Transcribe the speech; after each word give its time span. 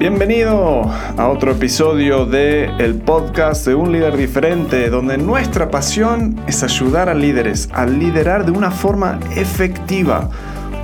Bienvenido 0.00 0.90
a 1.18 1.28
otro 1.28 1.52
episodio 1.52 2.24
de 2.24 2.70
el 2.78 2.94
podcast 2.94 3.66
de 3.66 3.74
un 3.74 3.92
líder 3.92 4.16
diferente, 4.16 4.88
donde 4.88 5.18
nuestra 5.18 5.70
pasión 5.70 6.40
es 6.46 6.62
ayudar 6.62 7.10
a 7.10 7.14
líderes 7.14 7.68
a 7.74 7.84
liderar 7.84 8.46
de 8.46 8.50
una 8.50 8.70
forma 8.70 9.20
efectiva, 9.36 10.30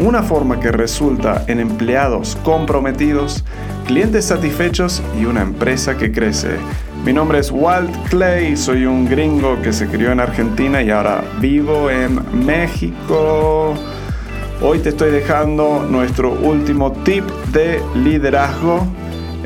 una 0.00 0.22
forma 0.22 0.60
que 0.60 0.72
resulta 0.72 1.44
en 1.46 1.60
empleados 1.60 2.38
comprometidos, 2.42 3.44
clientes 3.86 4.24
satisfechos 4.24 5.02
y 5.20 5.26
una 5.26 5.42
empresa 5.42 5.98
que 5.98 6.10
crece. 6.10 6.56
Mi 7.04 7.12
nombre 7.12 7.38
es 7.38 7.50
Walt 7.50 7.94
Clay, 8.08 8.56
soy 8.56 8.86
un 8.86 9.06
gringo 9.06 9.60
que 9.60 9.74
se 9.74 9.88
crió 9.88 10.10
en 10.10 10.20
Argentina 10.20 10.80
y 10.80 10.88
ahora 10.88 11.22
vivo 11.38 11.90
en 11.90 12.46
México. 12.46 13.74
Hoy 14.62 14.78
te 14.78 14.88
estoy 14.88 15.10
dejando 15.10 15.86
nuestro 15.90 16.32
último 16.32 16.92
tip 17.04 17.24
de 17.52 17.82
liderazgo 17.94 18.86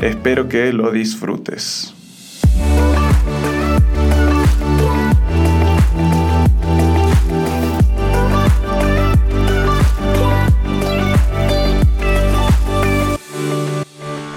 Espero 0.01 0.47
que 0.47 0.71
lo 0.71 0.91
disfrutes. 0.91 1.93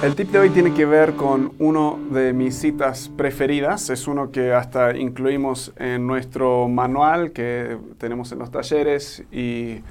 El 0.03 0.15
tip 0.15 0.31
de 0.31 0.39
hoy 0.39 0.49
tiene 0.49 0.73
que 0.73 0.87
ver 0.87 1.13
con 1.13 1.53
uno 1.59 1.99
de 2.11 2.33
mis 2.33 2.55
citas 2.55 3.11
preferidas. 3.15 3.91
Es 3.91 4.09
uno 4.09 4.31
que 4.31 4.55
hasta 4.55 4.97
incluimos 4.97 5.75
en 5.77 6.07
nuestro 6.07 6.69
manual 6.69 7.33
que 7.33 7.77
tenemos 7.99 8.33
en 8.33 8.39
los 8.39 8.51
talleres 8.51 9.23
y 9.31 9.83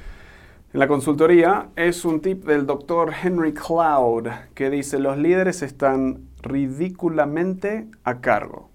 en 0.72 0.80
la 0.80 0.88
consultoría 0.88 1.70
es 1.76 2.06
un 2.06 2.22
tip 2.22 2.46
del 2.46 2.68
doctor 2.68 3.12
Henry 3.24 3.54
Cloud 3.54 4.28
que 4.54 4.70
dice 4.70 5.00
los 5.00 5.18
líderes 5.18 5.64
están 5.64 6.28
ridículamente 6.44 7.88
a 8.04 8.22
cargo. 8.22 8.70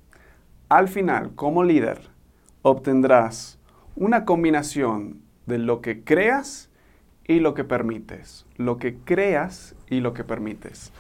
Al 0.69 0.89
final, 0.89 1.37
como 1.37 1.63
líder, 1.63 2.01
obtendrás 2.63 3.61
una 3.95 4.25
combinación 4.25 5.21
de 5.47 5.59
lo 5.59 5.81
que 5.83 6.03
creas 6.03 6.69
y 7.29 7.39
lo 7.39 7.55
que 7.55 7.63
permites. 7.63 8.45
Lo 8.57 8.79
que 8.79 8.97
creas 8.97 9.77
y 9.89 10.01
lo 10.01 10.15
que 10.15 10.25
permites. 10.25 10.93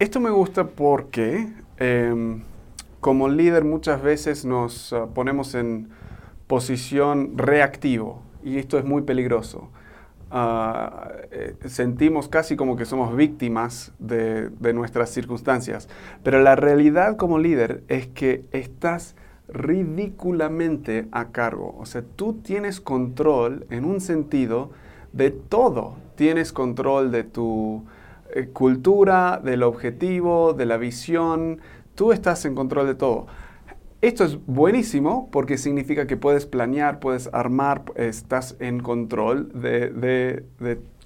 Esto 0.00 0.18
me 0.18 0.30
gusta 0.30 0.66
porque 0.66 1.52
em, 1.76 2.42
como 2.98 3.28
líder 3.28 3.62
muchas 3.62 4.02
veces 4.02 4.44
nos 4.44 4.92
ah, 4.92 5.06
ponemos 5.14 5.54
en 5.54 5.90
posición 6.48 7.38
reactivo 7.38 8.20
y 8.42 8.58
esto 8.58 8.78
es 8.78 8.84
muy 8.84 9.02
peligroso. 9.02 9.70
Ah, 10.34 11.12
eh, 11.30 11.56
sentimos 11.66 12.26
casi 12.26 12.56
como 12.56 12.74
que 12.74 12.86
somos 12.86 13.14
víctimas 13.14 13.92
de, 13.98 14.50
nuestras 14.72 15.10
circunstancias. 15.10 15.90
Pero 16.22 16.40
la 16.40 16.56
realidad 16.56 17.18
como 17.18 17.38
líder 17.38 17.84
es 17.88 18.06
que 18.06 18.46
estás 18.50 19.14
ridículamente 19.48 21.06
a 21.12 21.32
cargo. 21.32 21.76
O 21.78 21.84
sea, 21.84 22.02
tú 22.16 22.40
tienes 22.42 22.80
control 22.80 23.66
en 23.68 23.84
un 23.84 24.00
sentido 24.00 24.70
de 25.12 25.32
todo. 25.32 25.96
Tienes 26.14 26.54
control 26.54 27.10
de 27.12 27.24
tu 27.24 27.84
eh, 28.34 28.48
cultura, 28.54 29.38
del 29.44 29.62
objetivo, 29.62 30.54
de 30.54 30.64
la 30.64 30.78
visión. 30.78 31.60
Tú 31.94 32.10
estás 32.10 32.46
en 32.46 32.54
control 32.54 32.86
de 32.86 32.94
todo. 32.94 33.26
Esto 34.02 34.24
es 34.24 34.44
buenísimo 34.46 35.28
porque 35.30 35.56
significa 35.56 36.08
que 36.08 36.16
puedes 36.16 36.44
planear, 36.44 36.98
puedes 36.98 37.30
armar, 37.32 37.84
estás 37.94 38.56
en 38.58 38.80
control 38.80 39.52
de, 39.54 40.44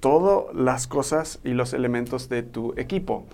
todas 0.01 0.55
las 0.55 0.87
cosas 0.87 1.39
y 1.45 1.51
los 1.51 1.75
elementos 1.75 2.31
de 2.31 2.43
tu 2.43 2.73
equipo. 2.79 3.27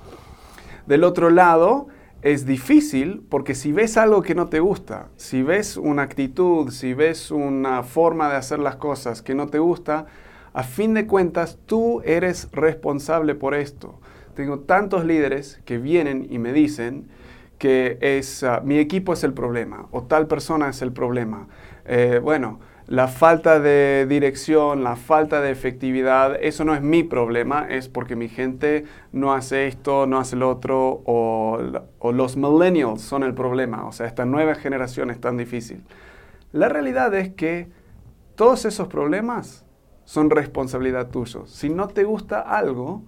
Del 0.89 1.05
otro 1.05 1.31
lado, 1.31 1.87
es 2.23 2.45
difícil 2.45 3.25
porque 3.29 3.55
si 3.55 3.71
ves 3.71 3.97
algo 3.97 4.23
que 4.23 4.35
no 4.35 4.49
te 4.49 4.59
gusta, 4.59 5.11
si 5.15 5.45
ves 5.45 5.77
una 5.77 6.03
actitud, 6.03 6.73
si 6.73 6.93
ves 6.93 7.31
una 7.31 7.84
forma 7.84 8.28
de 8.31 8.39
hacer 8.39 8.59
las 8.59 8.75
cosas 8.75 9.22
que 9.22 9.37
no 9.37 9.47
te 9.47 9.61
gusta, 9.61 10.06
a 10.55 10.65
fin 10.65 10.93
de 10.93 11.06
cuentas 11.06 11.56
tú 11.67 12.03
eres 12.05 12.49
responsable 12.51 13.37
por 13.37 13.55
esto. 13.55 14.01
Tengo 14.34 14.59
tantos 14.59 15.05
líderes 15.05 15.61
que 15.65 15.78
vienen 15.78 16.27
y 16.28 16.41
me 16.41 16.53
dicen, 16.53 17.06
que 17.62 17.97
es 18.00 18.43
ah, 18.43 18.61
mi 18.65 18.78
equipo 18.78 19.12
es 19.12 19.23
el 19.23 19.34
problema 19.34 19.87
o 19.93 20.03
tal 20.03 20.27
persona 20.27 20.69
es 20.69 20.83
el 20.83 20.93
problema. 20.93 21.47
Eh, 21.84 22.19
bueno, 22.21 22.59
la 22.89 23.06
falta 23.06 23.61
de 23.61 24.05
dirección, 24.09 24.83
la 24.83 24.97
falta 24.97 25.41
de 25.41 25.53
efectividad, 25.53 26.37
eso 26.43 26.65
no 26.65 26.75
es 26.75 26.83
mi 26.83 27.05
problema, 27.05 27.69
es 27.71 27.89
porque 27.89 28.17
mi 28.17 28.28
gente 28.28 28.83
no 29.12 29.33
hace 29.33 29.69
esto, 29.69 30.09
no 30.09 30.19
hace 30.19 30.34
lo 30.34 30.51
otro, 30.51 31.03
o, 31.06 31.61
o 32.01 32.11
los 32.11 32.37
millennials 32.37 33.01
son 33.01 33.22
el 33.22 33.33
problema, 33.33 33.87
o 33.87 33.93
sea, 33.93 34.09
esta 34.09 34.25
nueva 34.25 34.56
generación 34.56 35.11
es 35.11 35.21
tan 35.21 35.37
difícil. 35.37 35.84
La 36.51 36.69
realidad 36.69 37.15
es 37.15 37.33
que 37.33 37.69
todos 38.34 38.65
esos 38.65 38.89
problemas 38.89 39.65
son 40.05 40.31
responsabilidad 40.31 41.11
tuya. 41.11 41.43
Si 41.47 41.69
no 41.69 41.87
te 41.87 42.03
gusta 42.03 42.41
algo, 42.41 43.05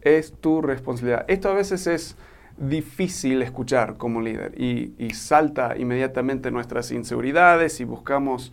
es 0.00 0.32
tu 0.40 0.60
responsabilidad. 0.60 1.24
Esto 1.28 1.50
a 1.50 1.54
veces 1.54 1.86
es 1.86 2.16
difícil 2.56 3.42
escuchar 3.42 3.96
como 3.96 4.20
líder 4.20 4.60
y, 4.60 5.10
salta 5.14 5.76
inmediatamente 5.76 6.50
nuestras 6.50 6.90
inseguridades 6.90 7.80
y 7.80 7.84
buscamos 7.84 8.52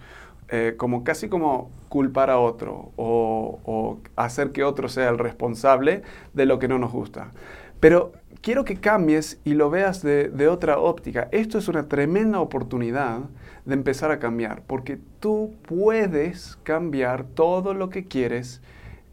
eh, 0.49 0.73
como 0.77 1.03
casi 1.03 1.29
como 1.29 1.69
culpar 1.89 2.29
a 2.29 2.39
otro 2.39 2.91
o, 2.95 3.99
hacer 4.15 4.51
que 4.51 4.63
otro 4.63 4.89
sea 4.89 5.09
el 5.09 5.17
responsable 5.17 6.01
de 6.33 6.45
lo 6.45 6.59
que 6.59 6.67
no 6.67 6.79
nos 6.79 6.91
gusta. 6.91 7.31
Pero 7.79 8.11
quiero 8.41 8.65
que 8.65 8.75
cambies 8.75 9.39
y 9.45 9.53
lo 9.53 9.69
veas 9.69 10.01
de, 10.01 10.29
de 10.29 10.47
otra 10.47 10.79
óptica. 10.79 11.29
Esto 11.31 11.57
es 11.57 11.67
una 11.67 11.87
tremenda 11.87 12.39
oportunidad 12.39 13.21
de 13.65 13.73
empezar 13.73 14.11
a 14.11 14.19
cambiar, 14.19 14.63
porque 14.67 14.99
tú 15.19 15.53
puedes 15.67 16.57
cambiar 16.63 17.23
todo 17.23 17.73
lo 17.73 17.89
que 17.89 18.05
quieres 18.05 18.61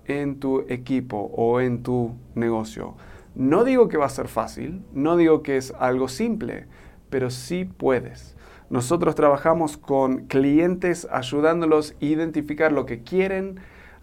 en 0.07 0.41
tu 0.41 0.65
equipo 0.69 1.31
o 1.35 1.61
en 1.61 1.83
tu 1.83 2.15
negocio. 2.35 2.95
No 3.37 3.65
digo 3.65 3.89
que 3.89 3.99
va 3.99 4.07
a 4.07 4.09
ser 4.09 4.29
fácil, 4.29 4.83
no 4.95 5.19
digo 5.19 5.43
que 5.43 5.59
es 5.59 5.75
algo 5.79 6.09
simple, 6.09 6.65
pero 7.11 7.29
sí 7.29 7.67
puedes. 7.67 8.35
Nosotros 8.71 9.15
trabajamos 9.15 9.77
con 9.77 10.27
clientes 10.27 11.07
ayudándolos 11.13 11.95
a 12.01 12.05
identificar 12.07 12.73
lo 12.73 12.87
que 12.87 13.03
quieren, 13.03 13.61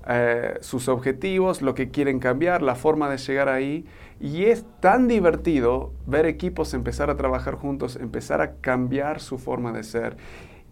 eh, 0.07 0.59
sus 0.61 0.87
objetivos, 0.87 1.63
lo 1.63 1.73
que 1.73 1.89
quieren 1.89 2.19
cambiar, 2.19 2.61
la 2.61 2.75
forma 2.75 3.09
de 3.09 3.17
llegar 3.17 3.49
ahí. 3.49 3.85
Y 4.19 4.45
es 4.45 4.65
tan 4.79 5.07
divertido 5.07 5.91
ver 6.05 6.27
equipos 6.27 6.75
empezar 6.75 7.09
a 7.09 7.17
trabajar 7.17 7.55
juntos, 7.55 7.95
empezar 7.95 8.39
a 8.39 8.57
cambiar 8.57 9.19
su 9.19 9.39
forma 9.39 9.71
de 9.71 9.83
ser. 9.83 10.15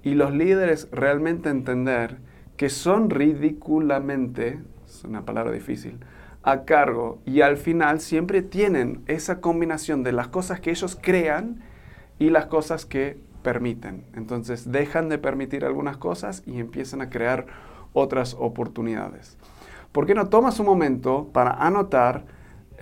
Y 0.03 0.13
los 0.13 0.35
líderes 0.35 0.87
realmente 0.91 1.49
entender 1.49 2.19
que 2.57 2.69
son 2.69 3.09
ridículamente, 3.09 4.59
es 4.85 5.03
una 5.03 5.25
palabra 5.25 5.51
difícil, 5.51 5.97
a 6.43 6.63
cargo 6.65 7.19
y 7.25 7.41
al 7.41 7.57
final 7.57 7.99
siempre 7.99 8.41
tienen 8.41 9.03
esa 9.07 9.41
combinación 9.41 10.03
de 10.03 10.11
las 10.11 10.27
cosas 10.27 10.59
que 10.59 10.71
ellos 10.71 10.97
crean 10.99 11.61
y 12.19 12.29
las 12.29 12.47
cosas 12.47 12.85
que 12.85 13.17
permiten. 13.43 14.05
Entonces 14.13 14.71
dejan 14.71 15.09
de 15.09 15.17
permitir 15.17 15.65
algunas 15.65 15.97
cosas 15.97 16.43
y 16.45 16.59
empiezan 16.59 17.01
a 17.01 17.09
crear 17.09 17.47
otras 17.93 18.35
oportunidades. 18.39 19.37
¿Por 19.91 20.05
qué 20.05 20.15
no 20.15 20.29
tomas 20.29 20.59
un 20.59 20.65
momento 20.65 21.29
para 21.33 21.51
anotar 21.51 22.25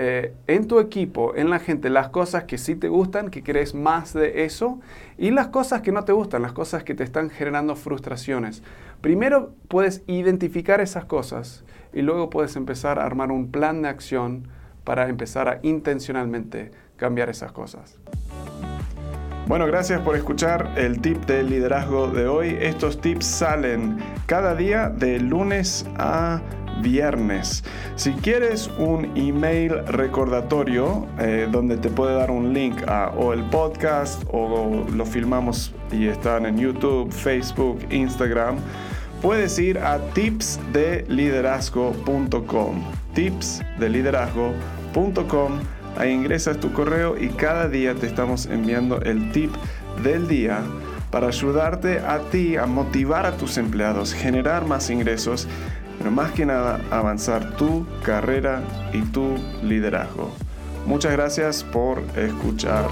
eh, 0.02 0.34
en 0.48 0.66
tu 0.66 0.80
equipo, 0.80 1.36
en 1.36 1.50
la 1.50 1.60
gente, 1.60 1.90
las 1.90 2.08
cosas 2.08 2.46
que 2.46 2.58
sí 2.58 2.74
te 2.74 2.88
gustan, 2.88 3.30
que 3.30 3.44
crees 3.44 3.76
más 3.76 4.14
de 4.14 4.46
eso, 4.46 4.80
y 5.18 5.32
las 5.32 5.48
cosas 5.48 5.82
que 5.82 5.92
no 5.92 6.06
te 6.06 6.14
gustan, 6.14 6.42
las 6.42 6.54
cosas 6.54 6.86
que 6.86 6.96
te 6.96 7.04
están 7.04 7.30
generando 7.30 7.76
frustraciones. 7.76 8.64
Primero 9.02 9.52
puedes 9.68 10.02
identificar 10.08 10.80
esas 10.80 11.04
cosas 11.04 11.66
y 11.92 12.02
luego 12.02 12.30
puedes 12.30 12.56
empezar 12.56 12.98
a 12.98 13.06
armar 13.06 13.30
un 13.30 13.52
plan 13.52 13.82
de 13.82 13.90
acción 13.90 14.48
para 14.86 15.10
empezar 15.10 15.50
a 15.50 15.60
intencionalmente 15.64 16.72
cambiar 16.96 17.30
esas 17.30 17.52
cosas. 17.52 18.00
Bueno, 19.48 19.66
gracias 19.66 20.00
por 20.02 20.16
escuchar 20.16 20.72
el 20.78 21.02
tip 21.02 21.26
de 21.26 21.44
liderazgo 21.44 22.08
de 22.08 22.28
hoy. 22.28 22.56
Estos 22.62 23.02
tips 23.02 23.26
salen 23.26 23.98
cada 24.28 24.56
día 24.56 24.90
de 24.90 25.20
lunes 25.20 25.86
a 25.98 26.40
viernes. 26.82 27.64
Si 27.96 28.12
quieres 28.14 28.70
un 28.78 29.12
email 29.16 29.86
recordatorio 29.88 31.08
eh, 31.20 31.48
donde 31.52 31.78
te 31.78 31.90
puede 31.90 32.16
dar 32.16 32.32
un 32.32 32.54
link 32.54 32.82
a 32.88 33.12
o 33.18 33.34
el 33.34 33.44
podcast 33.46 34.24
o 34.32 34.86
lo 34.94 35.06
filmamos 35.06 35.74
y 35.92 36.08
están 36.08 36.46
en 36.46 36.58
YouTube, 36.58 37.12
Facebook, 37.12 37.80
Instagram, 37.90 38.58
puedes 39.22 39.60
ir 39.60 39.80
a 39.80 40.00
tipsdeliderazgo.com. 40.14 42.84
Tipsdeliderazgo.com. 43.14 45.60
Ahí 45.98 46.12
ingresas 46.12 46.60
tu 46.60 46.72
correo 46.72 47.18
y 47.18 47.30
cada 47.30 47.68
día 47.68 47.96
te 47.96 48.06
estamos 48.08 48.46
enviando 48.46 49.02
el 49.02 49.32
tip 49.32 49.52
del 50.04 50.28
día 50.28 50.62
para 51.12 51.28
ayudarte 51.28 52.00
a 52.00 52.20
ti 52.32 52.56
a 52.56 52.66
motivar 52.66 53.26
a 53.26 53.36
tus 53.36 53.58
empleados, 53.58 54.14
generar 54.14 54.66
más 54.66 54.90
ingresos 54.90 55.48
pero 56.00 56.10
más 56.10 56.32
que 56.32 56.46
nada 56.46 56.82
avanzar 56.90 57.56
tu 57.58 57.86
carrera 58.04 58.64
y 58.94 59.02
tu 59.02 59.36
liderazgo. 59.62 60.32
Muchas 60.88 61.12
gracias 61.12 61.64
por 61.64 62.02
escuchar. 62.16 62.86